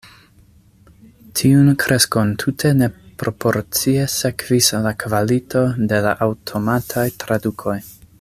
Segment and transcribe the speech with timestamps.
[1.41, 2.87] Tiun kreskon tute ne
[3.23, 7.77] proporcie sekvis la kvalito de la aŭtomataj tradukoj.